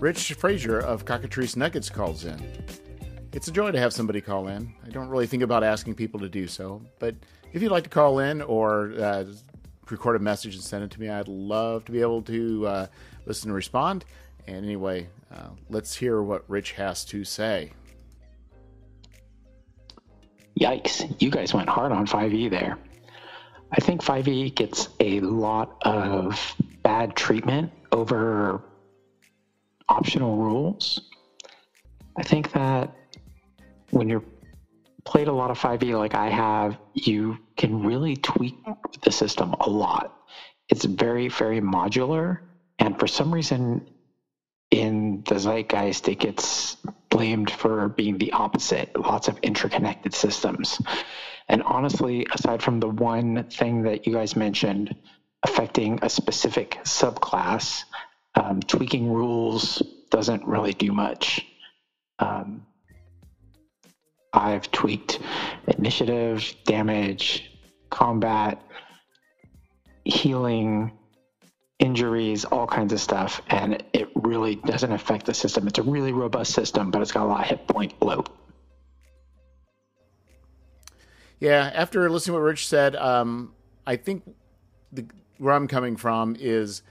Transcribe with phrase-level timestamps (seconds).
[0.00, 2.40] Rich Frazier of Cockatrice Nuggets calls in.
[3.32, 4.72] It's a joy to have somebody call in.
[4.86, 7.16] I don't really think about asking people to do so, but
[7.52, 9.24] if you'd like to call in or uh,
[9.90, 12.86] record a message and send it to me, I'd love to be able to uh,
[13.26, 14.04] listen and respond.
[14.46, 17.72] And anyway, uh, let's hear what Rich has to say.
[20.60, 22.78] Yikes, you guys went hard on 5e there.
[23.72, 26.54] I think 5e gets a lot of
[26.84, 28.62] bad treatment over
[29.88, 31.00] optional rules.
[32.16, 32.94] I think that
[33.90, 34.24] when you're
[35.04, 38.56] played a lot of 5e like I have, you can really tweak
[39.02, 40.14] the system a lot.
[40.68, 42.40] It's very, very modular.
[42.78, 43.88] And for some reason,
[44.70, 46.76] in the zeitgeist, it gets
[47.08, 50.80] blamed for being the opposite lots of interconnected systems.
[51.48, 54.94] And honestly, aside from the one thing that you guys mentioned
[55.42, 57.84] affecting a specific subclass,
[58.38, 61.44] um, tweaking rules doesn't really do much.
[62.18, 62.66] Um,
[64.32, 65.18] I've tweaked
[65.66, 67.50] initiative, damage,
[67.90, 68.62] combat,
[70.04, 70.92] healing,
[71.78, 75.66] injuries, all kinds of stuff, and it really doesn't affect the system.
[75.66, 78.28] It's a really robust system, but it's got a lot of hit point bloat.
[81.40, 83.54] Yeah, after listening to what Rich said, um,
[83.86, 84.24] I think
[84.92, 85.06] the,
[85.38, 86.82] where I'm coming from is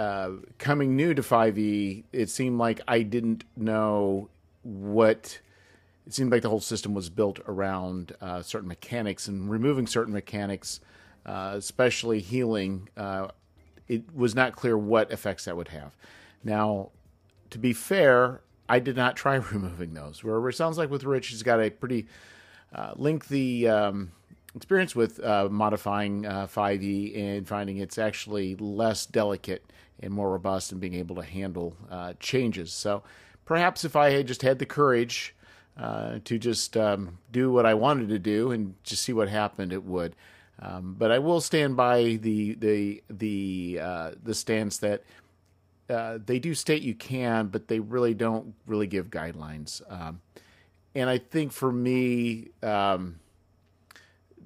[0.00, 2.04] uh, coming new to 5e.
[2.10, 4.30] It seemed like I didn't know
[4.62, 5.40] what.
[6.06, 10.14] It seemed like the whole system was built around uh, certain mechanics and removing certain
[10.14, 10.80] mechanics,
[11.26, 12.88] uh, especially healing.
[12.96, 13.28] Uh,
[13.88, 15.94] it was not clear what effects that would have.
[16.42, 16.92] Now,
[17.50, 18.40] to be fair,
[18.70, 20.24] I did not try removing those.
[20.24, 22.06] Where it sounds like with Rich, he's got a pretty
[22.74, 24.12] uh, lengthy um,
[24.56, 29.64] experience with uh, modifying uh, 5e and finding it's actually less delicate
[30.02, 32.72] and more robust and being able to handle uh, changes.
[32.72, 33.02] So
[33.44, 35.34] perhaps if I had just had the courage
[35.76, 39.72] uh, to just um, do what I wanted to do and just see what happened,
[39.72, 40.16] it would.
[40.58, 45.04] Um, but I will stand by the the the uh, the stance that
[45.88, 49.80] uh, they do state you can, but they really don't really give guidelines.
[49.90, 50.20] Um,
[50.94, 53.20] and I think for me, um,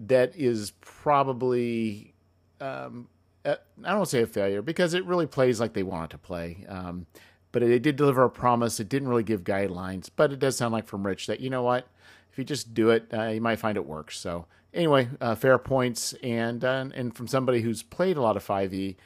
[0.07, 2.15] that is probably
[2.61, 3.09] um,
[3.45, 3.57] I
[3.93, 6.65] don't say a failure because it really plays like they want it to play.
[6.69, 7.07] Um,
[7.53, 8.81] but it, it, did deliver a promise.
[8.81, 11.63] It didn't really give guidelines, but it does sound like from Rich that you know
[11.63, 11.87] what,
[12.33, 14.19] if you just do it, uh, you might find it works.
[14.19, 18.45] So anyway, uh, fair points, and uh, and from somebody who's played a lot of
[18.45, 18.97] 5e,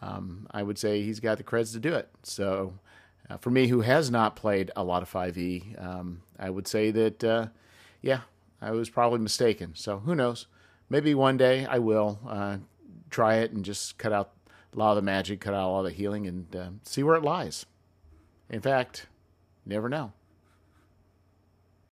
[0.00, 2.08] um, I would say he's got the creds to do it.
[2.22, 2.74] So
[3.28, 6.92] uh, for me, who has not played a lot of 5e, um, I would say
[6.92, 7.46] that uh,
[8.02, 8.20] yeah,
[8.60, 9.72] I was probably mistaken.
[9.74, 10.46] So who knows?
[10.88, 12.58] Maybe one day I will uh,
[13.10, 14.32] try it and just cut out
[14.72, 17.22] a lot of the magic, cut out all the healing, and uh, see where it
[17.22, 17.66] lies.
[18.50, 19.06] In fact,
[19.64, 20.12] never know.